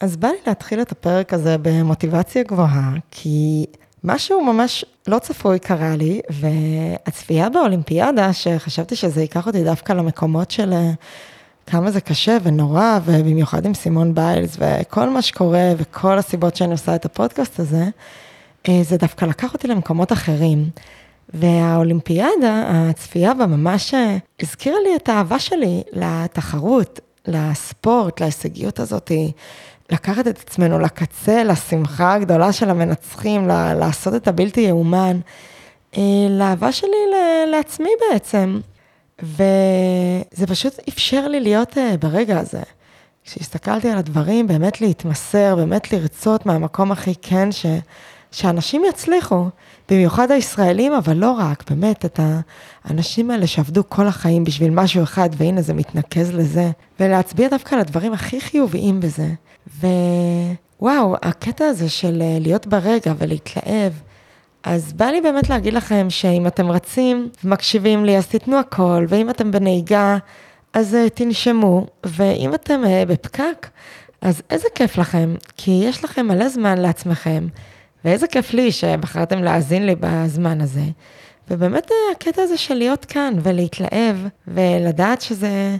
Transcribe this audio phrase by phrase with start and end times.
[0.00, 3.66] אז בא לי להתחיל את הפרק הזה במוטיבציה גבוהה, כי
[4.04, 10.72] משהו ממש לא צפוי קרה לי, והצפייה באולימפיאדה, שחשבתי שזה ייקח אותי דווקא למקומות של
[10.72, 10.90] אה,
[11.66, 16.94] כמה זה קשה ונורא, ובמיוחד עם סימון ביילס, וכל מה שקורה, וכל הסיבות שאני עושה
[16.94, 17.84] את הפודקאסט הזה,
[18.68, 20.70] אה, זה דווקא לקח אותי למקומות אחרים.
[21.34, 29.32] והאולימפיאדה, הצפייה בה ממש אה, הזכירה לי את האהבה שלי לתחרות, לספורט, להישגיות הזאתי.
[29.90, 35.20] לקחת את עצמנו לקצה, לשמחה הגדולה של המנצחים, לעשות את הבלתי יאומן,
[35.96, 36.96] אה, לאהבה שלי
[37.50, 38.60] לעצמי בעצם.
[39.22, 42.62] וזה פשוט אפשר לי להיות אה, ברגע הזה.
[43.24, 47.66] כשהסתכלתי על הדברים, באמת להתמסר, באמת לרצות מהמקום הכי כן, ש,
[48.32, 49.48] שאנשים יצליחו,
[49.90, 52.20] במיוחד הישראלים, אבל לא רק, באמת, את
[52.84, 56.70] האנשים האלה שעבדו כל החיים בשביל משהו אחד, והנה זה מתנקז לזה,
[57.00, 59.28] ולהצביע דווקא על הדברים הכי חיוביים בזה.
[59.82, 63.92] ווואו, הקטע הזה של אה, להיות ברגע ולהתלהב,
[64.62, 69.30] אז בא לי באמת להגיד לכם שאם אתם רצים ומקשיבים לי, אז תיתנו הכל, ואם
[69.30, 70.18] אתם בנהיגה,
[70.72, 73.66] אז uh, תנשמו, ואם אתם uh, בפקק,
[74.20, 77.46] אז איזה כיף לכם, כי יש לכם מלא זמן לעצמכם,
[78.04, 80.84] ואיזה כיף לי שבחרתם להאזין לי בזמן הזה.
[81.50, 84.16] ובאמת הקטע הזה של להיות כאן ולהתלהב,
[84.48, 85.76] ולדעת שזה,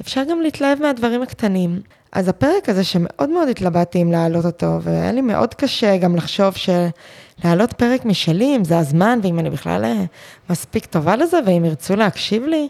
[0.00, 1.80] אפשר גם להתלהב מהדברים הקטנים.
[2.12, 6.54] אז הפרק הזה שמאוד מאוד התלבטתי אם להעלות אותו, והיה לי מאוד קשה גם לחשוב
[6.54, 10.04] שלהעלות פרק משלי, אם זה הזמן, ואם אני בכלל אה,
[10.50, 12.68] מספיק טובה לזה, ואם ירצו להקשיב לי,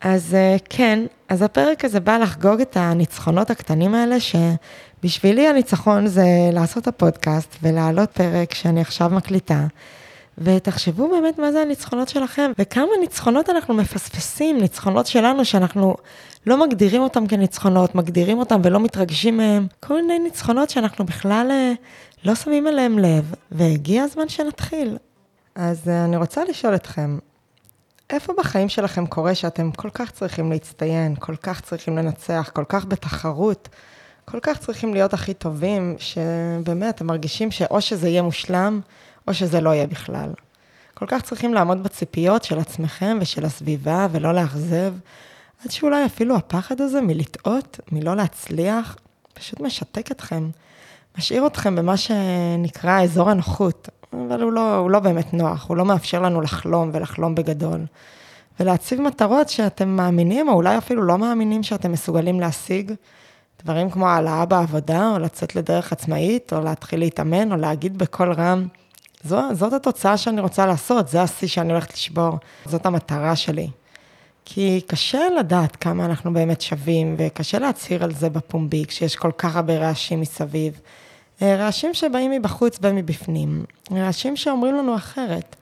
[0.00, 4.16] אז אה, כן, אז הפרק הזה בא לחגוג את הניצחונות הקטנים האלה,
[5.02, 9.66] שבשבילי הניצחון זה לעשות את הפודקאסט ולהעלות פרק שאני עכשיו מקליטה.
[10.38, 15.96] ותחשבו באמת מה זה הניצחונות שלכם, וכמה ניצחונות אנחנו מפספסים, ניצחונות שלנו שאנחנו
[16.46, 19.66] לא מגדירים אותם כניצחונות, מגדירים אותם ולא מתרגשים מהם.
[19.80, 21.72] כל מיני ניצחונות שאנחנו בכלל אה,
[22.24, 24.96] לא שמים אליהם לב, והגיע הזמן שנתחיל.
[25.54, 27.18] אז אה, אני רוצה לשאול אתכם,
[28.10, 32.84] איפה בחיים שלכם קורה שאתם כל כך צריכים להצטיין, כל כך צריכים לנצח, כל כך
[32.84, 33.68] בתחרות,
[34.30, 38.80] כל כך צריכים להיות הכי טובים, שבאמת אתם מרגישים שאו שזה יהיה מושלם,
[39.28, 40.30] או שזה לא יהיה בכלל.
[40.94, 44.94] כל כך צריכים לעמוד בציפיות של עצמכם ושל הסביבה ולא לאכזב,
[45.64, 48.96] עד שאולי אפילו הפחד הזה מלטעות, מלא להצליח,
[49.34, 50.50] פשוט משתק אתכם.
[51.18, 55.84] משאיר אתכם במה שנקרא אזור הנוחות, אבל הוא לא, הוא לא באמת נוח, הוא לא
[55.84, 57.80] מאפשר לנו לחלום ולחלום בגדול.
[58.60, 62.92] ולהציב מטרות שאתם מאמינים, או אולי אפילו לא מאמינים שאתם מסוגלים להשיג.
[63.64, 68.66] דברים כמו העלאה בעבודה, או לצאת לדרך עצמאית, או להתחיל להתאמן, או להגיד בקול רם,
[69.24, 73.68] זו, זאת התוצאה שאני רוצה לעשות, זה השיא שאני הולכת לשבור, זאת המטרה שלי.
[74.44, 79.56] כי קשה לדעת כמה אנחנו באמת שווים, וקשה להצהיר על זה בפומבי, כשיש כל כך
[79.56, 80.80] הרבה רעשים מסביב.
[81.42, 85.56] אה, רעשים שבאים מבחוץ ומבפנים, רעשים שאומרים לנו אחרת.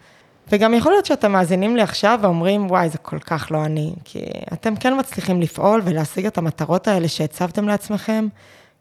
[0.53, 4.25] וגם יכול להיות שאתם מאזינים לי עכשיו ואומרים, וואי, זה כל כך לא אני, כי
[4.53, 8.29] אתם כן מצליחים לפעול ולהשיג את המטרות האלה שהצבתם לעצמכם,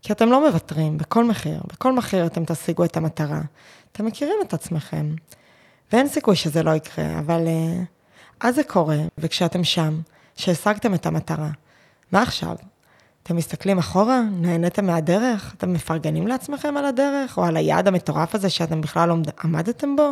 [0.01, 3.41] כי אתם לא מוותרים, בכל מחיר, בכל מחיר אתם תשיגו את המטרה.
[3.91, 5.15] אתם מכירים את עצמכם.
[5.93, 7.85] ואין סיכוי שזה לא יקרה, אבל uh,
[8.47, 9.99] אז זה קורה, וכשאתם שם,
[10.35, 11.49] שהשגתם את המטרה,
[12.11, 12.55] מה עכשיו?
[13.23, 14.21] אתם מסתכלים אחורה?
[14.31, 15.53] נהניתם מהדרך?
[15.57, 17.37] אתם מפרגנים לעצמכם על הדרך?
[17.37, 20.11] או על היעד המטורף הזה שאתם בכלל לא עמדתם בו?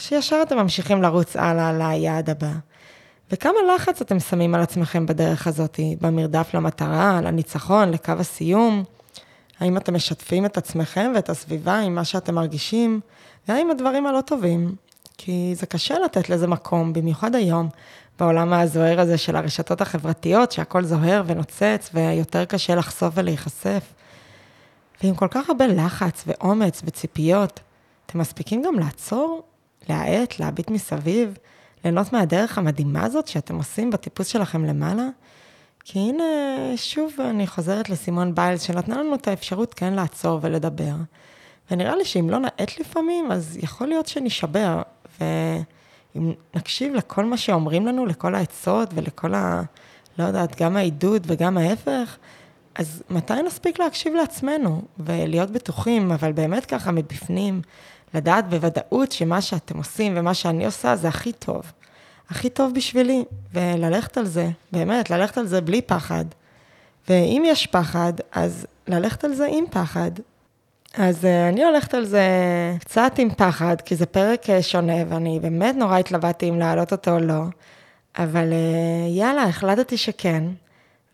[0.00, 2.52] שישר אתם ממשיכים לרוץ הלאה ליעד הבא?
[3.30, 8.84] וכמה לחץ אתם שמים על עצמכם בדרך הזאת, במרדף למטרה, לניצחון, לקו הסיום?
[9.60, 13.00] האם אתם משתפים את עצמכם ואת הסביבה עם מה שאתם מרגישים,
[13.48, 14.74] והאם הדברים הלא טובים?
[15.18, 17.68] כי זה קשה לתת לזה מקום, במיוחד היום,
[18.18, 23.92] בעולם הזוהר הזה של הרשתות החברתיות, שהכל זוהר ונוצץ, ויותר קשה לחשוף ולהיחשף.
[25.02, 27.60] ועם כל כך הרבה לחץ ואומץ וציפיות,
[28.06, 29.42] אתם מספיקים גם לעצור,
[29.88, 31.38] להאט, להביט מסביב,
[31.84, 35.08] ליהנות מהדרך המדהימה הזאת שאתם עושים בטיפוס שלכם למעלה?
[35.84, 36.24] כי הנה,
[36.76, 40.94] שוב אני חוזרת לסימון ביילס, שנתנה לנו את האפשרות כן לעצור ולדבר.
[41.70, 44.82] ונראה לי שאם לא נאט לפעמים, אז יכול להיות שנשבר.
[45.20, 49.62] ואם נקשיב לכל מה שאומרים לנו, לכל העצות ולכל ה...
[50.18, 52.16] לא יודעת, גם העידוד וגם ההפך,
[52.74, 57.62] אז מתי נספיק להקשיב לעצמנו ולהיות בטוחים, אבל באמת ככה מבפנים,
[58.14, 61.72] לדעת בוודאות שמה שאתם עושים ומה שאני עושה זה הכי טוב.
[62.30, 63.24] הכי טוב בשבילי,
[63.54, 66.24] וללכת על זה, באמת, ללכת על זה בלי פחד.
[67.08, 70.10] ואם יש פחד, אז ללכת על זה עם פחד.
[70.94, 72.24] אז uh, אני הולכת על זה
[72.80, 77.10] קצת עם פחד, כי זה פרק uh, שונה, ואני באמת נורא התלבטתי אם להעלות אותו
[77.10, 77.42] או לא,
[78.18, 80.44] אבל uh, יאללה, החלטתי שכן,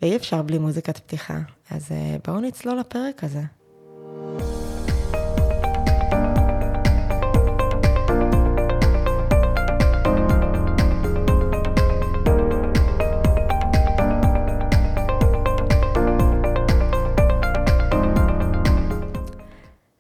[0.03, 1.39] ואי אפשר בלי מוזיקת פתיחה,
[1.71, 3.41] אז אה, בואו נצלול לפרק הזה.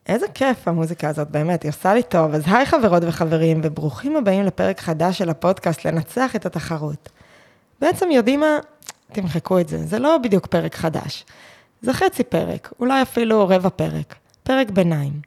[0.08, 2.34] איזה כיף המוזיקה הזאת, באמת, היא עושה לי טוב.
[2.34, 7.08] אז היי חברות וחברים, וברוכים הבאים לפרק חדש של הפודקאסט לנצח את התחרות.
[7.80, 8.58] בעצם יודעים מה,
[9.12, 11.24] תמחקו את זה, זה לא בדיוק פרק חדש.
[11.82, 15.20] זה חצי פרק, אולי אפילו רבע פרק, פרק ביניים.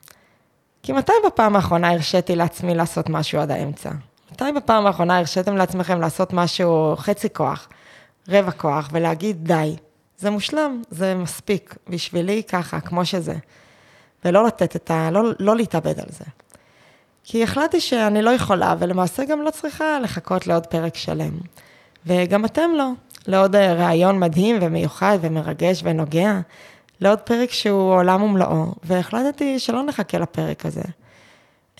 [0.83, 3.89] כי מתי בפעם האחרונה הרשיתי לעצמי לעשות משהו עד האמצע?
[4.31, 7.69] מתי בפעם האחרונה הרשיתם לעצמכם לעשות משהו חצי כוח,
[8.29, 9.75] רבע כוח, ולהגיד די,
[10.17, 13.35] זה מושלם, זה מספיק, בשבילי ככה, כמו שזה.
[14.25, 15.11] ולא לתת את ה...
[15.11, 16.25] לא, לא להתאבד על זה.
[17.23, 21.37] כי החלטתי שאני לא יכולה, ולמעשה גם לא צריכה לחכות לעוד פרק שלם.
[22.05, 22.89] וגם אתם לא.
[23.27, 26.39] לעוד ראיון מדהים ומיוחד ומרגש ונוגע,
[27.01, 30.81] לעוד פרק שהוא עולם ומלואו, והחלטתי שלא נחכה לפרק הזה.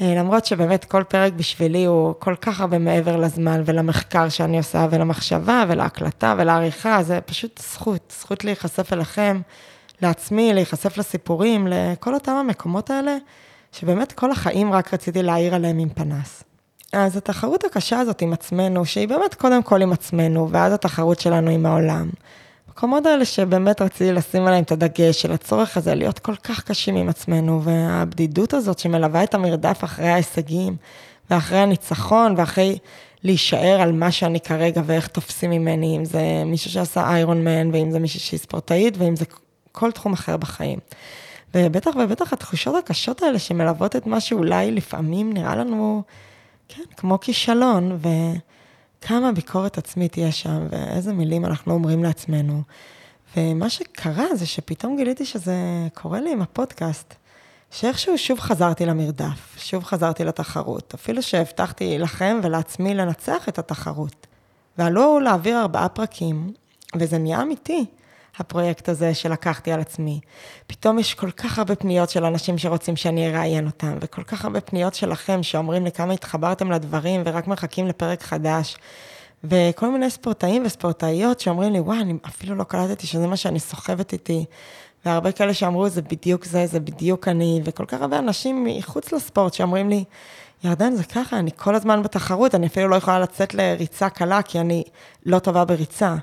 [0.02, 4.88] אה, למרות שבאמת כל פרק בשבילי הוא כל כך הרבה מעבר לזמן ולמחקר שאני עושה
[4.92, 9.42] ולמחשבה ולהקלטה ולעריכה, זה פשוט זכות, זכות להיחשף אליכם,
[10.02, 13.18] לעצמי, להיחשף לסיפורים, לכל אותם המקומות האלה,
[13.72, 16.44] שבאמת כל החיים רק רציתי להעיר עליהם עם פנס.
[16.94, 21.52] אז התחרות הקשה הזאת עם עצמנו, שהיא באמת קודם כל עם עצמנו, ואז התחרות שלנו
[21.52, 22.10] עם העולם.
[22.68, 26.96] המקומות האלה שבאמת רציתי לשים עליהם את הדגש של הצורך הזה להיות כל כך קשים
[26.96, 30.76] עם עצמנו, והבדידות הזאת שמלווה את המרדף אחרי ההישגים,
[31.30, 32.78] ואחרי הניצחון, ואחרי
[33.24, 37.92] להישאר על מה שאני כרגע ואיך תופסים ממני, אם זה מישהו שעשה איירון מן, ואם
[37.92, 39.26] זה מישהו שהיא ספורטאית, ואם זה
[39.72, 40.80] כל תחום אחר בחיים.
[41.56, 46.04] ובטח ובטח התחושות הקשות האלה שמלוות את מה שאולי לפעמים נראה לנו,
[46.70, 48.00] כן, כמו כישלון,
[49.02, 52.62] וכמה ביקורת עצמית יש שם, ואיזה מילים אנחנו אומרים לעצמנו.
[53.38, 55.56] ומה שקרה זה שפתאום גיליתי שזה
[55.94, 57.14] קורה לי עם הפודקאסט,
[57.72, 64.28] שאיכשהו שוב חזרתי למרדף, שוב חזרתי לתחרות, אפילו שהבטחתי לכם ולעצמי לנצח את התחרות.
[64.78, 66.54] ועלו להעביר ארבעה פרקים,
[66.96, 67.86] וזה נהיה אמיתי.
[68.40, 70.20] הפרויקט הזה שלקחתי על עצמי.
[70.68, 74.62] פתאום יש כל כך הרבה פניות של אנשים שרוצים שאני אראיין אותם, וכל כך הרבה
[74.62, 78.78] פניות שלכם שאומרים לי כמה התחברתם לדברים ורק מחכים לפרק חדש.
[79.44, 84.14] וכל מיני ספורטאים וספורטאיות שאומרים לי, וואי, אני אפילו לא קלטתי שזה מה שאני סוחבת
[84.14, 84.46] איתי.
[85.06, 89.54] והרבה כאלה שאמרו, זה בדיוק זה, זה בדיוק אני, וכל כך הרבה אנשים מחוץ לספורט
[89.54, 90.04] שאומרים לי,
[90.64, 94.60] ירדן, זה ככה, אני כל הזמן בתחרות, אני אפילו לא יכולה לצאת לריצה קלה, כי
[94.60, 94.84] אני
[95.26, 96.16] לא טובה בריצה.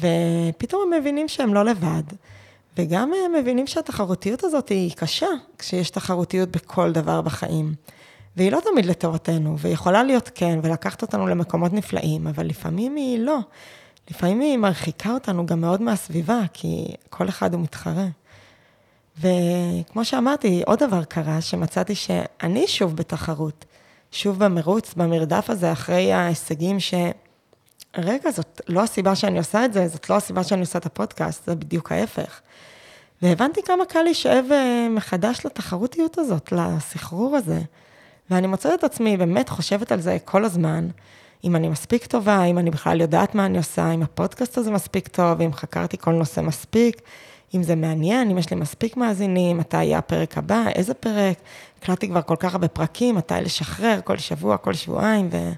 [0.00, 2.02] ופתאום הם מבינים שהם לא לבד,
[2.78, 5.28] וגם הם מבינים שהתחרותיות הזאת היא קשה,
[5.58, 7.74] כשיש תחרותיות בכל דבר בחיים.
[8.36, 13.38] והיא לא תמיד לטובתנו, ויכולה להיות כן, ולקחת אותנו למקומות נפלאים, אבל לפעמים היא לא.
[14.10, 18.06] לפעמים היא מרחיקה אותנו גם מאוד מהסביבה, כי כל אחד הוא מתחרה.
[19.20, 23.64] וכמו שאמרתי, עוד דבר קרה, שמצאתי שאני שוב בתחרות,
[24.12, 26.94] שוב במרוץ, במרדף הזה, אחרי ההישגים ש...
[27.98, 31.46] רגע, זאת לא הסיבה שאני עושה את זה, זאת לא הסיבה שאני עושה את הפודקאסט,
[31.46, 32.40] זה בדיוק ההפך.
[33.22, 37.60] והבנתי כמה קל להישאב אה, מחדש לתחרותיות הזאת, לסחרור הזה.
[38.30, 40.88] ואני מוצאת את עצמי באמת חושבת על זה כל הזמן,
[41.44, 45.08] אם אני מספיק טובה, אם אני בכלל יודעת מה אני עושה, אם הפודקאסט הזה מספיק
[45.08, 47.02] טוב, אם חקרתי כל נושא מספיק,
[47.54, 51.36] אם זה מעניין, אם יש לי מספיק מאזינים, מתי יהיה הפרק הבא, איזה פרק,
[51.78, 55.52] הקלטתי כבר כל כך הרבה פרקים, מתי לשחרר, כל שבוע, כל שבועיים, ו...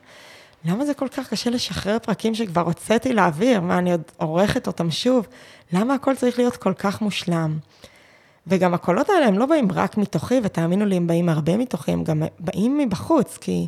[0.65, 3.61] למה זה כל כך קשה לשחרר פרקים שכבר הוצאתי לאוויר?
[3.61, 5.27] מה, אני עוד עורכת אותם שוב?
[5.73, 7.59] למה הכל צריך להיות כל כך מושלם?
[8.47, 12.05] וגם הקולות האלה הם לא באים רק מתוכי, ותאמינו לי, הם באים הרבה מתוכי, הם
[12.05, 13.67] גם באים מבחוץ, כי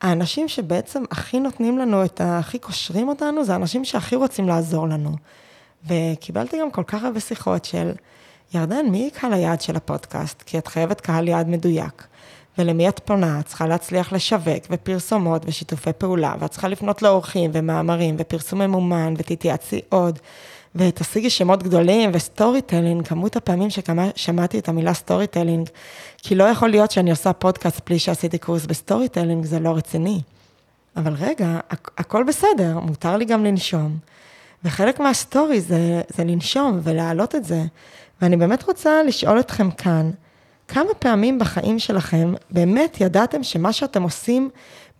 [0.00, 2.38] האנשים שבעצם הכי נותנים לנו את ה...
[2.38, 5.10] הכי קושרים אותנו, זה האנשים שהכי רוצים לעזור לנו.
[5.86, 7.92] וקיבלתי גם כל כך הרבה שיחות של,
[8.54, 10.42] ירדן, מי קהל היעד של הפודקאסט?
[10.42, 12.06] כי את חייבת קהל יעד מדויק.
[12.58, 18.16] ולמי את פונה, את צריכה להצליח לשווק ופרסומות ושיתופי פעולה, ואת צריכה לפנות לאורחים ומאמרים
[18.18, 20.18] ופרסום ממומן ותתייעצי עוד,
[20.74, 25.68] ותשיגי שמות גדולים וסטורי טלינג, כמות הפעמים ששמעתי את המילה storytelling,
[26.18, 30.20] כי לא יכול להיות שאני עושה פודקאסט בלי שעשיתי קורס ב storytelling, זה לא רציני.
[30.96, 33.96] אבל רגע, הכ- הכל בסדר, מותר לי גם לנשום.
[34.64, 37.62] וחלק מה story זה, זה לנשום ולהעלות את זה.
[38.22, 40.10] ואני באמת רוצה לשאול אתכם כאן,
[40.68, 44.50] כמה פעמים בחיים שלכם באמת ידעתם שמה שאתם עושים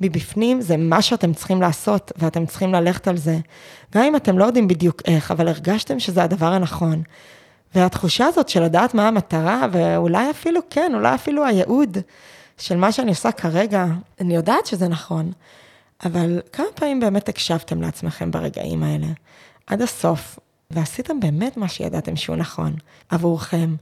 [0.00, 3.38] מבפנים זה מה שאתם צריכים לעשות ואתם צריכים ללכת על זה.
[3.94, 7.02] גם אם אתם לא יודעים בדיוק איך, אבל הרגשתם שזה הדבר הנכון.
[7.74, 11.98] והתחושה הזאת של לדעת מה המטרה, ואולי אפילו כן, אולי אפילו הייעוד
[12.58, 13.86] של מה שאני עושה כרגע,
[14.20, 15.32] אני יודעת שזה נכון,
[16.04, 19.06] אבל כמה פעמים באמת הקשבתם לעצמכם ברגעים האלה,
[19.66, 20.38] עד הסוף,
[20.70, 22.74] ועשיתם באמת מה שידעתם שהוא נכון
[23.08, 23.74] עבורכם,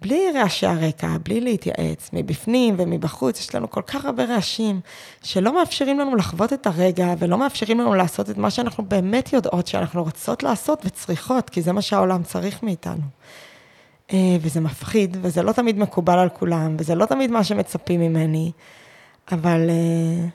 [0.00, 4.80] בלי רעשי הרקע, בלי להתייעץ, מבפנים ומבחוץ, יש לנו כל כך הרבה רעשים,
[5.22, 9.66] שלא מאפשרים לנו לחוות את הרגע, ולא מאפשרים לנו לעשות את מה שאנחנו באמת יודעות
[9.66, 13.02] שאנחנו רוצות לעשות וצריכות, כי זה מה שהעולם צריך מאיתנו.
[14.12, 18.52] אה, וזה מפחיד, וזה לא תמיד מקובל על כולם, וזה לא תמיד מה שמצפים ממני,
[19.32, 20.28] אבל, אה,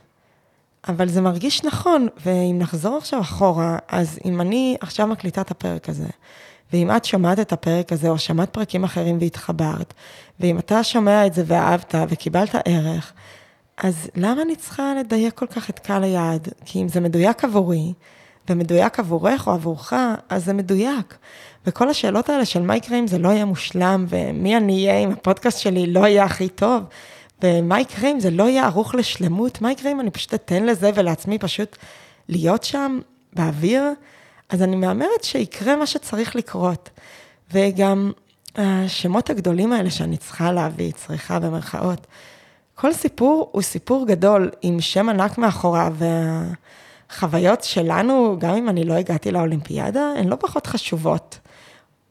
[0.87, 5.89] אבל זה מרגיש נכון, ואם נחזור עכשיו אחורה, אז אם אני עכשיו מקליטה את הפרק
[5.89, 6.07] הזה,
[6.73, 9.93] ואם את שומעת את הפרק הזה, או שמעת פרקים אחרים והתחברת,
[10.39, 13.13] ואם אתה שומע את זה ואהבת וקיבלת ערך,
[13.77, 16.47] אז למה אני צריכה לדייק כל כך את קהל היעד?
[16.65, 17.93] כי אם זה מדויק עבורי,
[18.49, 19.93] ומדויק עבורך או עבורך,
[20.29, 21.17] אז זה מדויק.
[21.65, 25.11] וכל השאלות האלה של מה יקרה אם זה לא יהיה מושלם, ומי אני אהיה אם
[25.11, 26.83] הפודקאסט שלי לא יהיה הכי טוב,
[27.43, 30.91] ומה יקרה אם זה לא יהיה ערוך לשלמות, מה יקרה אם אני פשוט אתן לזה
[30.95, 31.77] ולעצמי פשוט
[32.29, 32.99] להיות שם
[33.33, 33.83] באוויר,
[34.51, 36.89] אז אני מהמרת שיקרה מה שצריך לקרות.
[37.53, 38.11] וגם
[38.55, 42.07] השמות הגדולים האלה שאני צריכה להביא, צריכה במרכאות,
[42.75, 45.95] כל סיפור הוא סיפור גדול עם שם ענק מאחוריו,
[47.09, 51.39] והחוויות שלנו, גם אם אני לא הגעתי לאולימפיאדה, הן לא פחות חשובות.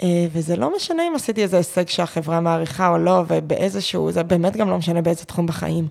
[0.03, 4.57] אה, וזה לא משנה אם עשיתי איזה הישג שהחברה מעריכה או לא, ובאיזשהו, זה באמת
[4.57, 5.89] גם לא משנה באיזה תחום בחיים.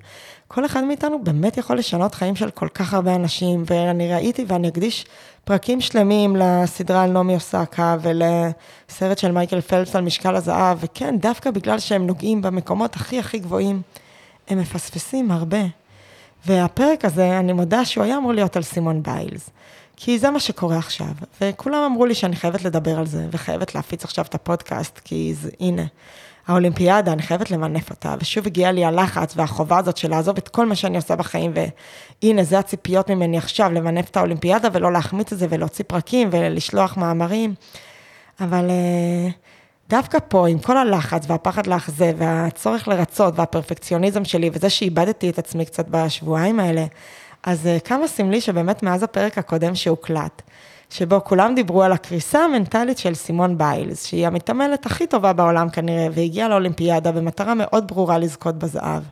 [0.47, 4.67] כל אחד מאיתנו באמת יכול לשנות חיים של כל כך הרבה אנשים, ואני ראיתי ואני
[4.67, 5.05] אקדיש
[5.43, 11.51] פרקים שלמים לסדרה על נעמי אוסקה ולסרט של מייקל פלפס על משקל הזהב, וכן, דווקא
[11.51, 13.81] בגלל שהם נוגעים במקומות הכי הכי גבוהים,
[14.47, 15.61] הם מפספסים הרבה.
[16.45, 19.49] והפרק הזה, אני מודה שהוא היה אמור להיות על סימון ביילס.
[20.01, 21.07] כי זה מה שקורה עכשיו,
[21.41, 25.49] וכולם אמרו לי שאני חייבת לדבר על זה, וחייבת להפיץ עכשיו את הפודקאסט, כי זה,
[25.59, 25.83] הנה,
[26.47, 30.65] האולימפיאדה, אני חייבת למנף אותה, ושוב הגיע לי הלחץ והחובה הזאת של לעזוב את כל
[30.65, 31.53] מה שאני עושה בחיים,
[32.23, 36.97] והנה, זה הציפיות ממני עכשיו, למנף את האולימפיאדה ולא להחמיץ את זה ולהוציא פרקים ולשלוח
[36.97, 37.53] מאמרים.
[38.41, 39.29] אבל אה,
[39.89, 45.65] דווקא פה, עם כל הלחץ והפחד לאכזב והצורך לרצות והפרפקציוניזם שלי, וזה שאיבדתי את עצמי
[45.65, 46.85] קצת בשבועיים האלה,
[47.43, 50.41] אז אה, כמה סמלי שבאמת מאז הפרק הקודם שהוקלט,
[50.89, 56.07] שבו כולם דיברו על הקריסה המנטלית של סימון ביילס, שהיא המתעמלת הכי טובה בעולם כנראה,
[56.11, 59.03] והגיעה לאולימפיאדה במטרה מאוד ברורה לזכות בזהב.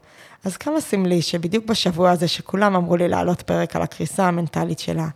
[0.43, 5.07] אז כמה סמלי שבדיוק בשבוע הזה שכולם אמרו לי להעלות פרק על הקריסה המנטלית שלה,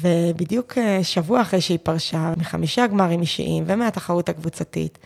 [0.00, 4.98] ובדיוק אה, שבוע אחרי שהיא פרשה מחמישה גמרים אישיים ומהתחרות הקבוצתית,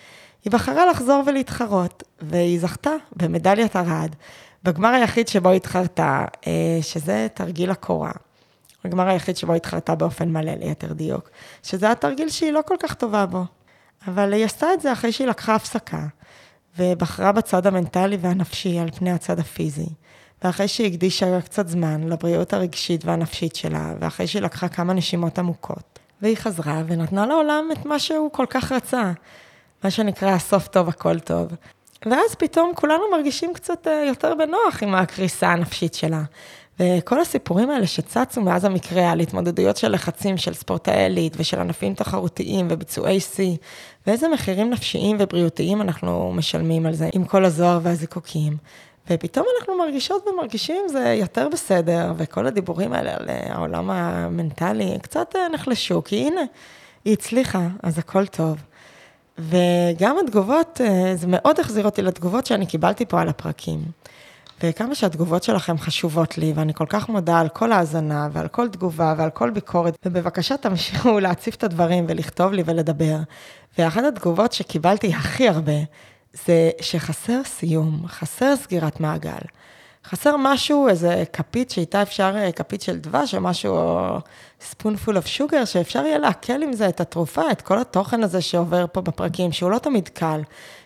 [0.45, 4.11] היא בחרה לחזור ולהתחרות, והיא זכתה במדליית ארד,
[4.65, 8.13] בגמר היחיד שבו התחרתה, אה, שזה תרגיל הקורה.
[8.85, 11.31] הגמר היחיד שבו התחרתה באופן מלא, ליתר דיוק,
[11.63, 13.45] שזה התרגיל שהיא לא כל כך טובה בו.
[14.09, 16.07] אבל היא עשתה את זה אחרי שהיא לקחה הפסקה,
[16.79, 19.89] ובחרה בצד המנטלי והנפשי על פני הצד הפיזי.
[20.45, 25.99] ואחרי שהיא הקדישה קצת זמן לבריאות הרגשית והנפשית שלה, ואחרי שהיא לקחה כמה נשימות עמוקות,
[26.23, 29.13] והיא חזרה ונתנה לעולם את מה שהוא כל כך רצה,
[29.85, 31.49] מה שנקרא הסוף טוב הכל טוב.
[32.07, 36.23] ואז פתאום כולנו מרגישים קצת אה, יותר בנוח עם הקריסה הנפשית שלה.
[36.81, 41.95] וכל הסיפורים האלה שצצו מאז המקרה על התמודדויות של לחצים של ספורטאי עילית ושל ענפים
[41.95, 43.57] תחרותיים וביצועי שיא,
[44.07, 48.57] ואיזה מחירים נפשיים ובריאותיים אנחנו משלמים על זה עם כל הזוהר והזיקוקים.
[49.11, 55.37] ופתאום אנחנו מרגישות ומרגישים זה יותר בסדר, וכל הדיבורים האלה על אה, העולם המנטלי קצת
[55.37, 56.41] אה, נחלשו, כי הנה,
[57.05, 58.57] היא הצליחה, אז הכל טוב.
[59.39, 63.81] וגם התגובות, אה, זה מאוד החזיר אותי לתגובות שאני קיבלתי פה על הפרקים.
[64.63, 69.15] וכמה שהתגובות שלכם חשובות לי, ואני כל כך מודה על כל האזנה, ועל כל תגובה,
[69.19, 73.17] ועל כל ביקורת, ובבקשה תמשיכו להציף את הדברים ולכתוב לי ולדבר.
[73.79, 75.79] ואחת התגובות שקיבלתי הכי הרבה,
[76.33, 79.43] זה שחסר סיום, חסר סגירת מעגל.
[80.05, 84.19] חסר משהו, איזה כפית שאיתה אפשר, אה, כפית של דבש או משהו, או
[84.61, 88.85] spoonful of sugar, שאפשר יהיה לעכל עם זה את התרופה, את כל התוכן הזה שעובר
[88.93, 90.41] פה בפרקים, שהוא לא תמיד קל.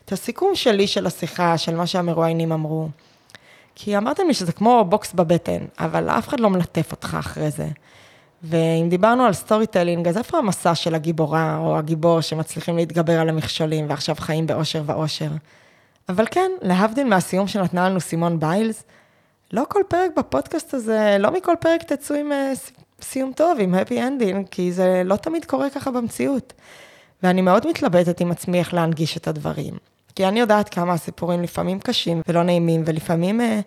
[0.05, 2.89] את הסיכום שלי של השיחה, של מה שהמרואיינים אמרו.
[3.75, 7.69] כי אמרתם לי שזה כמו בוקס בבטן, אבל אף אחד לא מלטף אותך אחרי זה.
[8.43, 13.91] ואם דיברנו על storytelling, אז איפה המסע של הגיבורה או הגיבור שמצליחים להתגבר על המכשולים
[13.91, 15.31] ועכשיו חיים באושר ואושר?
[16.09, 18.85] אבל כן, להבדיל מהסיום שנתנה לנו סימון ביילס,
[19.53, 22.53] לא כל פרק בפודקאסט הזה, לא מכל פרק תצאו עם אה,
[23.03, 26.53] סיום טוב, עם happy ending, כי זה לא תמיד קורה ככה במציאות.
[27.23, 29.75] ואני מאוד מתלבטת עם עצמי איך להנגיש את הדברים.
[30.15, 33.61] כי אני יודעת כמה הסיפורים לפעמים קשים ולא נעימים, ולפעמים אה,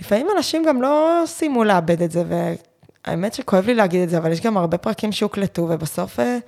[0.00, 4.32] לפעמים אנשים גם לא סיימו לאבד את זה, והאמת שכואב לי להגיד את זה, אבל
[4.32, 6.38] יש גם הרבה פרקים שהוקלטו, ובסוף אה,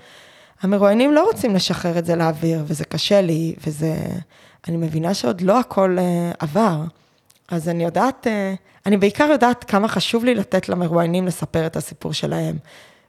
[0.63, 3.95] המרואיינים לא רוצים לשחרר את זה לאוויר, וזה קשה לי, וזה...
[4.69, 5.97] אני מבינה שעוד לא הכל
[6.39, 6.81] עבר.
[7.49, 8.55] אז אני יודעת, אה,
[8.87, 12.59] אני בעיקר יודעת כמה חשוב לי לתת למרואיינים לספר את הסיפור שלהם.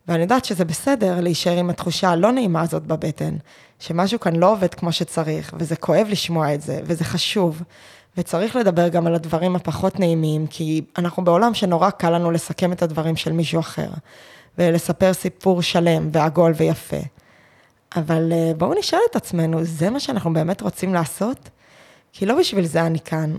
[0.08, 3.36] ואני יודעת שזה בסדר להישאר עם התחושה הלא נעימה הזאת בבטן,
[3.79, 7.62] שמשהו כאן לא עובד כמו שצריך, וזה כואב לשמוע את זה, וזה חשוב.
[8.17, 12.81] וצריך לדבר גם על הדברים הפחות נעימים, כי אנחנו בעולם שנורא קל לנו לסכם את
[12.81, 13.89] הדברים של מישהו אחר,
[14.58, 16.98] ולספר סיפור שלם ועגול ויפה.
[17.96, 21.50] אבל אה, בואו נשאל את עצמנו, זה מה שאנחנו באמת רוצים לעשות?
[22.13, 23.38] כי לא בשביל זה אני כאן,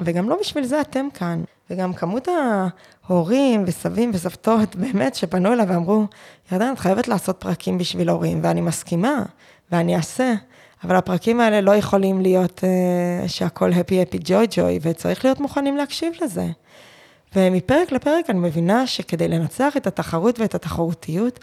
[0.00, 1.42] וגם לא בשביל זה אתם כאן.
[1.70, 2.28] וגם כמות
[3.08, 6.06] ההורים וסבים וסבתות באמת שפנו אליי ואמרו,
[6.52, 9.22] ירדן, את חייבת לעשות פרקים בשביל הורים, ואני מסכימה,
[9.72, 10.34] ואני אעשה,
[10.84, 15.76] אבל הפרקים האלה לא יכולים להיות uh, שהכל הפי הפי ג'וי ג'וי, וצריך להיות מוכנים
[15.76, 16.46] להקשיב לזה.
[17.36, 21.40] ומפרק לפרק אני מבינה שכדי לנצח את התחרות ואת התחרותיות,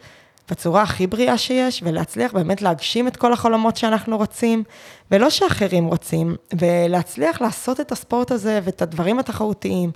[0.50, 4.64] בצורה הכי בריאה שיש, ולהצליח באמת להגשים את כל החלומות שאנחנו רוצים,
[5.12, 9.92] ולא שאחרים רוצים, ולהצליח לעשות את הספורט הזה ואת הדברים התחרותיים,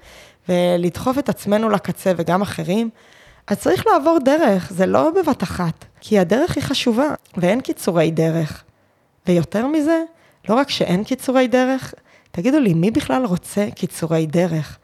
[0.50, 2.90] ולדחוף את עצמנו לקצה וגם אחרים,
[3.48, 8.64] אז צריך לעבור דרך, זה לא בבת אחת, כי הדרך היא חשובה, ואין קיצורי דרך.
[9.28, 10.02] ויותר מזה,
[10.50, 11.94] לא רק שאין קיצורי דרך,
[12.32, 14.78] תגידו לי, מי בכלל רוצה קיצורי דרך?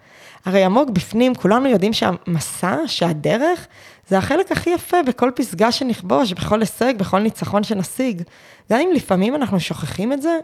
[0.46, 3.68] הרי עמוק בפנים, כולנו יודעים שהמסע, שהדרך,
[4.12, 8.22] זה החלק הכי יפה בכל פסגה שנכבוש, בכל הישג, בכל ניצחון שנשיג.
[8.72, 10.39] גם אם לפעמים אנחנו שוכחים את זה,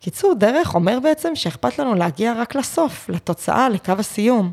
[0.00, 4.50] קיצור דרך אומר בעצם שאכפת לנו להגיע רק לסוף, לתוצאה, לקו הסיום.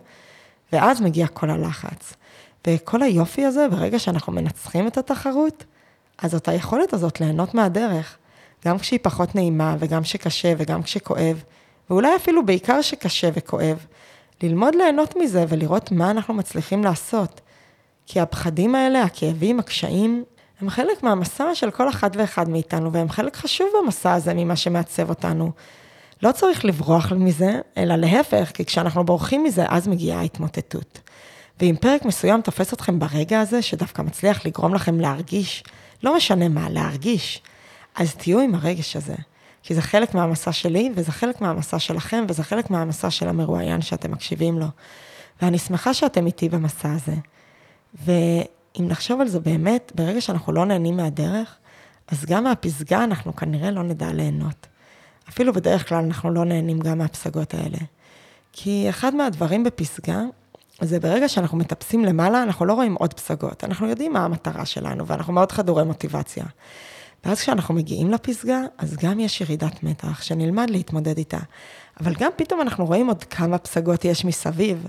[0.74, 2.14] ואז מגיע כל הלחץ.
[2.68, 5.64] וכל היופי הזה, ברגע שאנחנו מנצחים את התחרות,
[6.18, 8.18] אז זאת היכולת הזאת ליהנות מהדרך.
[8.66, 11.44] גם כשהיא פחות נעימה, וגם כשקשה, וגם כשכואב,
[11.90, 13.86] ואולי אפילו בעיקר שקשה וכואב,
[14.44, 17.42] ללמוד ליהנות מזה ולראות מה אנחנו מצליחים לעשות.
[18.12, 20.24] כי הפחדים האלה, הכאבים, הקשיים,
[20.62, 25.10] הם חלק מהמסע של כל אחד ואחד מאיתנו, והם חלק חשוב במסע הזה ממה שמעצב
[25.10, 25.52] אותנו.
[26.24, 31.00] לא צריך לברוח מזה, אלא להפך, כי כשאנחנו בורחים מזה, אז מגיעה ההתמוטטות.
[31.60, 35.64] ואם פרק מסוים תופס אתכם ברגע הזה, שדווקא מצליח לגרום לכם להרגיש,
[36.04, 37.42] לא משנה מה, להרגיש,
[37.96, 39.16] אז תהיו עם הרגש הזה.
[39.64, 44.12] כי זה חלק מהמסע שלי, וזה חלק מהמסע שלכם, וזה חלק מהמסע של המרואיין שאתם
[44.12, 44.68] מקשיבים לו.
[45.42, 47.16] ואני שמחה שאתם איתי במסע הזה.
[47.94, 51.58] ואם נחשוב על זה באמת, ברגע שאנחנו לא נהנים מהדרך,
[52.08, 54.68] אז גם מהפסגה אנחנו כנראה לא נדע ליהנות.
[55.30, 57.78] אפילו בדרך כלל אנחנו לא נהנים גם מהפסגות האלה.
[58.52, 60.22] כי אחד מהדברים בפסגה,
[60.82, 63.64] זה ברגע שאנחנו מטפסים למעלה, אנחנו לא רואים עוד פסגות.
[63.64, 66.46] אנחנו יודעים מה המטרה שלנו, ואנחנו מאוד חדורי מוטיבציה.
[67.26, 71.40] ואז כשאנחנו מגיעים לפסגה, אז גם יש ירידת מתח, שנלמד להתמודד איתה.
[72.00, 74.88] אבל גם פתאום אנחנו רואים עוד כמה פסגות יש מסביב,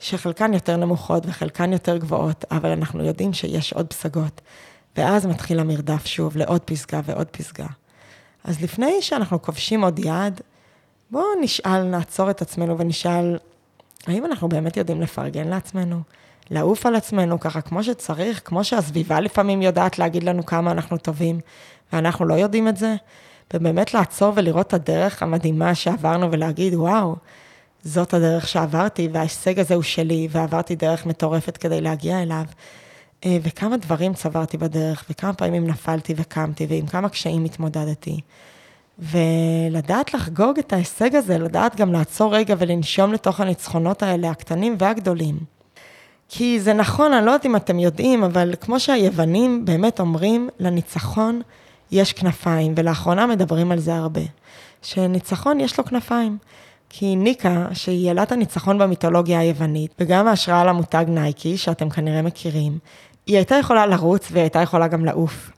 [0.00, 4.40] שחלקן יותר נמוכות וחלקן יותר גבוהות, אבל אנחנו יודעים שיש עוד פסגות.
[4.96, 7.66] ואז מתחיל המרדף שוב לעוד פסגה ועוד פסגה.
[8.44, 10.40] אז לפני שאנחנו כובשים עוד יעד,
[11.10, 13.38] בואו נשאל, נעצור את עצמנו ונשאל,
[14.06, 16.00] האם אנחנו באמת יודעים לפרגן לעצמנו?
[16.50, 21.40] לעוף על עצמנו ככה כמו שצריך, כמו שהסביבה לפעמים יודעת להגיד לנו כמה אנחנו טובים,
[21.92, 22.94] ואנחנו לא יודעים את זה,
[23.54, 27.16] ובאמת לעצור ולראות את הדרך המדהימה שעברנו ולהגיד, וואו,
[27.84, 32.44] זאת הדרך שעברתי, וההישג הזה הוא שלי, ועברתי דרך מטורפת כדי להגיע אליו.
[33.24, 38.20] אה, וכמה דברים צברתי בדרך, וכמה פעמים נפלתי וקמתי, ועם כמה קשיים התמודדתי.
[38.98, 45.38] ולדעת לחגוג את ההישג הזה, לדעת גם לעצור רגע ולנשום לתוך הניצחונות האלה, הקטנים והגדולים.
[46.28, 51.40] כי זה נכון, אני לא יודעת אם אתם יודעים, אבל כמו שהיוונים באמת אומרים, לניצחון
[51.90, 54.20] יש כנפיים, ולאחרונה מדברים על זה הרבה.
[54.82, 56.38] שניצחון יש לו כנפיים.
[56.96, 62.78] כי ניקה, שהיא ילת הניצחון במיתולוגיה היוונית, וגם ההשראה למותג נייקי, שאתם כנראה מכירים,
[63.26, 65.50] היא הייתה יכולה לרוץ והיא הייתה יכולה גם לעוף.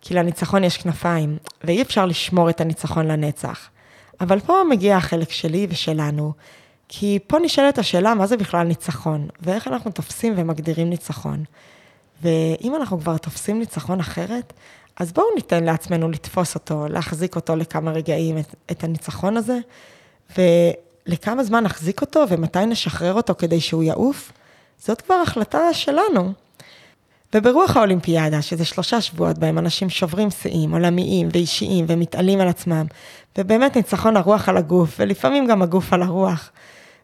[0.00, 3.68] כי לניצחון יש כנפיים, ואי אפשר לשמור את הניצחון לנצח.
[4.20, 6.32] אבל פה מגיע החלק שלי ושלנו,
[6.88, 11.44] כי פה נשאלת השאלה מה זה בכלל ניצחון, ואיך אנחנו תופסים ומגדירים ניצחון.
[12.22, 14.52] ואם אנחנו כבר תופסים ניצחון אחרת,
[14.96, 19.58] אז בואו ניתן לעצמנו לתפוס אותו, להחזיק אותו לכמה רגעים, את, את הניצחון הזה,
[20.38, 24.32] ולכמה זמן נחזיק אותו ומתי נשחרר אותו כדי שהוא יעוף,
[24.78, 26.32] זאת כבר החלטה שלנו.
[27.34, 32.86] וברוח האולימפיאדה, שזה שלושה שבועות בהם אנשים שוברים שיאים, עולמיים ואישיים ומתעלים על עצמם,
[33.38, 36.50] ובאמת ניצחון הרוח על הגוף, ולפעמים גם הגוף על הרוח.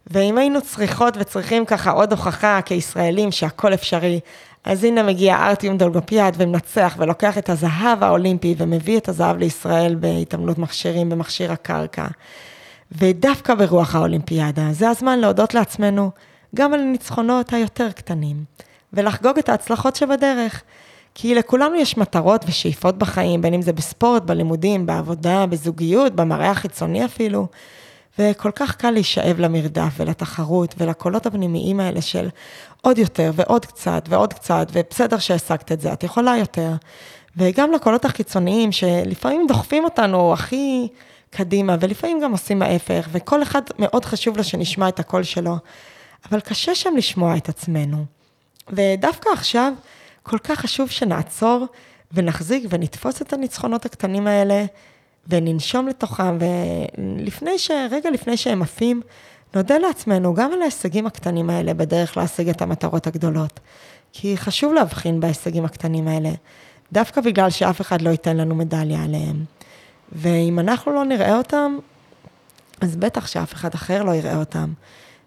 [0.06, 4.20] ואם היינו צריכות וצריכים ככה עוד הוכחה כישראלים שהכל אפשרי,
[4.64, 10.58] אז הנה מגיע ארטיום דולגופיאד ומנצח ולוקח את הזהב האולימפי ומביא את הזהב לישראל בהתעמלות
[10.58, 12.06] מכשירים במכשיר הקרקע.
[12.98, 16.10] ודווקא ברוח האולימפיאדה, זה הזמן להודות לעצמנו
[16.54, 18.44] גם על הניצחונות היותר קטנים,
[18.92, 20.62] ולחגוג את ההצלחות שבדרך.
[21.14, 27.04] כי לכולנו יש מטרות ושאיפות בחיים, בין אם זה בספורט, בלימודים, בעבודה, בזוגיות, במראה החיצוני
[27.04, 27.46] אפילו.
[28.18, 32.28] וכל כך קל להישאב למרדף ולתחרות ולקולות הפנימיים האלה של
[32.82, 36.72] עוד יותר ועוד קצת ועוד קצת, ובסדר שהשגת את זה, את יכולה יותר.
[37.36, 40.88] וגם לקולות החיצוניים שלפעמים דוחפים אותנו הכי
[41.32, 45.56] קדימה, ולפעמים גם עושים ההפך, וכל אחד מאוד חשוב לו שנשמע את הקול שלו,
[46.30, 48.04] אבל קשה שם לשמוע את עצמנו.
[48.68, 49.72] ודווקא עכשיו,
[50.22, 51.66] כל כך חשוב שנעצור
[52.12, 54.64] ונחזיק ונתפוס את הניצחונות הקטנים האלה,
[55.28, 57.70] וננשום לתוכם, ולפני ש...
[57.90, 59.00] רגע לפני שהם עפים,
[59.54, 63.60] נודה לעצמנו גם על ההישגים הקטנים האלה בדרך להשיג את המטרות הגדולות.
[64.12, 66.30] כי חשוב להבחין בהישגים הקטנים האלה,
[66.92, 69.44] דווקא בגלל שאף אחד לא ייתן לנו מדליה עליהם.
[70.12, 71.78] ואם אנחנו לא נראה אותם,
[72.80, 74.72] אז בטח שאף אחד אחר לא יראה אותם.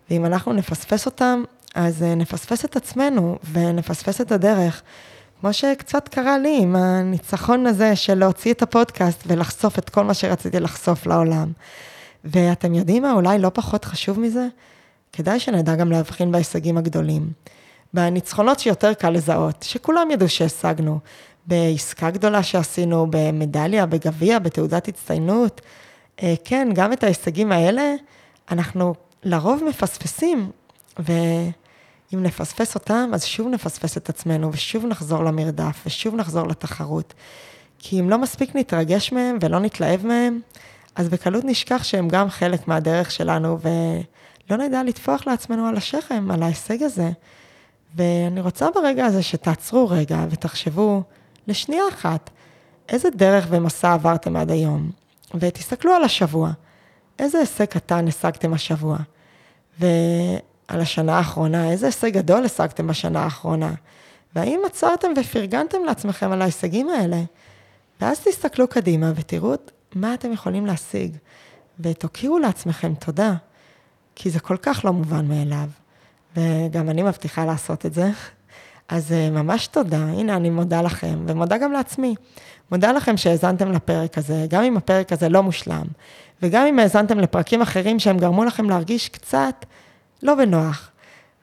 [0.09, 1.43] ואם אנחנו נפספס אותם,
[1.75, 4.81] אז אה, נפספס את עצמנו ונפספס את הדרך.
[5.41, 10.13] כמו שקצת קרה לי עם הניצחון הזה של להוציא את הפודקאסט ולחשוף את כל מה
[10.13, 11.51] שרציתי לחשוף לעולם.
[12.23, 14.47] ואתם יודעים מה אולי לא פחות חשוב מזה?
[15.13, 17.29] כדאי שנדע גם להבחין בהישגים הגדולים.
[17.95, 20.99] בניצחונות שיותר קל לזהות, שכולם ידעו שהשגנו,
[21.45, 25.61] בעסקה גדולה שעשינו, במדליה, בגביע, בתעודת הצטיינות.
[26.23, 27.93] אה, כן, גם את ההישגים האלה,
[28.51, 30.51] אנחנו לרוב מפספסים,
[30.99, 37.13] ואם נפספס אותם, אז שוב נפספס את עצמנו, ושוב נחזור למרדף, ושוב נחזור לתחרות.
[37.79, 40.39] כי אם לא מספיק נתרגש מהם ולא נתלהב מהם,
[40.95, 46.43] אז בקלות נשכח שהם גם חלק מהדרך שלנו, ולא נדע לטפוח לעצמנו על השכם, על
[46.43, 47.09] ההישג הזה.
[47.95, 51.03] ואני רוצה ברגע הזה שתעצרו רגע ותחשבו
[51.47, 52.29] לשנייה אחת,
[52.89, 54.91] איזה דרך ומסע עברתם עד היום,
[55.33, 56.51] ותסתכלו על השבוע,
[57.19, 58.97] איזה הישג קטן השגתם השבוע,
[59.79, 63.73] ועל השנה האחרונה, איזה הישג גדול השגתם בשנה האחרונה,
[64.35, 67.21] והאם עצרתם ופרגנתם לעצמכם על ההישגים האלה,
[68.01, 69.53] ואז תסתכלו קדימה ותראו
[69.95, 71.17] מה אתם יכולים להשיג,
[71.79, 73.33] ותוקיעו לעצמכם תודה,
[74.15, 75.69] כי זה כל כך לא מובן מאליו,
[76.35, 78.09] וגם אני מבטיחה לעשות את זה.
[78.89, 82.15] אז אה, ממש תודה, הנה אני מודה לכם, ומודה גם לעצמי.
[82.71, 85.85] מודה לכם שהאזנתם לפרק הזה, גם אם הפרק הזה לא מושלם,
[86.41, 89.65] וגם אם האזנתם לפרקים אחרים שהם גרמו לכם להרגיש קצת
[90.23, 90.91] לא בנוח.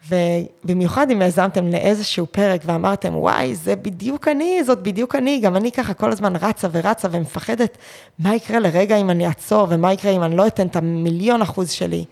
[0.09, 5.73] ובמיוחד אם האזנתם לאיזשהו פרק ואמרתם, וואי, זה בדיוק אני, זאת בדיוק אני, גם אני
[5.73, 7.79] ככה כל הזמן רצה ורצה ומפחדת
[8.19, 11.71] מה יקרה לרגע אם אני אעצור, ומה יקרה אם אני לא אתן את המיליון אחוז
[11.71, 12.05] שלי,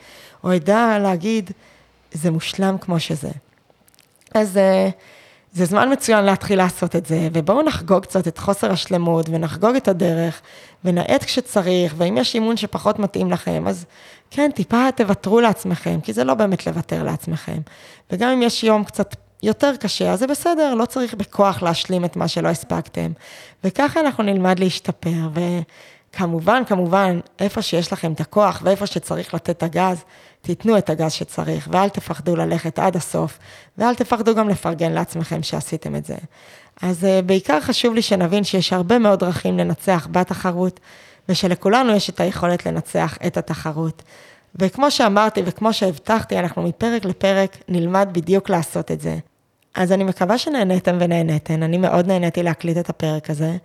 [0.45, 1.51] או אדע להגיד,
[2.13, 3.31] זה מושלם כמו שזה.
[4.35, 4.91] אז uh,
[5.53, 9.89] זה זמן מצוין להתחיל לעשות את זה, ובואו נחגוג קצת את חוסר השלמות, ונחגוג את
[9.89, 10.41] הדרך,
[10.85, 13.87] ונאט כשצריך, ואם יש אימון שפחות מתאים לכם, אז
[14.31, 17.59] כן, טיפה תוותרו לעצמכם, כי זה לא באמת לוותר לעצמכם.
[18.11, 22.17] וגם אם יש יום קצת יותר קשה, אז זה בסדר, לא צריך בכוח להשלים את
[22.17, 23.13] מה שלא הספקתם.
[23.65, 25.29] וככה אנחנו נלמד להשתפר,
[26.13, 30.05] וכמובן, כמובן, איפה שיש לכם את הכוח ואיפה שצריך לתת את הגז,
[30.43, 33.39] תיתנו את הגז שצריך, ואל תפחדו ללכת עד הסוף,
[33.79, 36.17] ואל תפחדו גם לפרגן לעצמכם שעשיתם את זה.
[36.83, 40.81] אז uh, בעיקר חשוב לי שנבין שיש הרבה מאוד דרכים לנצח בתחרות,
[41.29, 44.03] ושלכולנו יש את היכולת לנצח את התחרות.
[44.55, 49.19] וכמו שאמרתי וכמו שהבטחתי, אנחנו מפרק לפרק נלמד בדיוק לעשות את זה.
[49.75, 53.57] אז אני מקווה שנהניתם ונהניתן, אני מאוד נהניתי להקליט את הפרק הזה,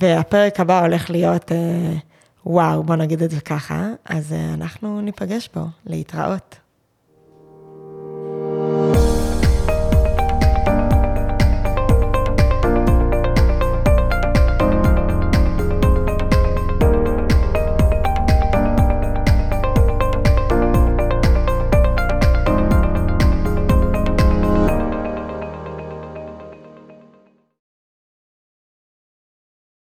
[0.00, 1.50] והפרק הבא הולך להיות...
[1.50, 2.07] Uh,
[2.48, 6.56] וואו, בוא נגיד את זה ככה, אז אה, אנחנו ניפגש בו, להתראות.